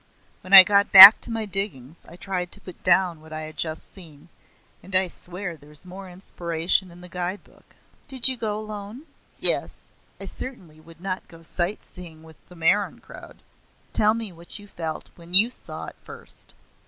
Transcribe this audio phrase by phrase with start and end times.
[0.41, 3.55] When I got back to my diggings I tried to put down what I had
[3.55, 4.29] just seen,
[4.81, 7.75] and I swear there's more inspiration in the guide book."
[8.07, 9.03] "Did you go alone?"
[9.37, 9.83] "Yes,
[10.19, 13.43] I certainly would not go sight seeing with the Meryon crowd.
[13.93, 16.55] Tell me what you felt when you saw it first."